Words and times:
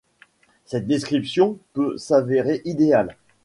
Cette 0.65 0.87
description 0.87 1.59
peut 1.73 1.95
s'avérer 1.95 2.63
idéale. 2.65 3.17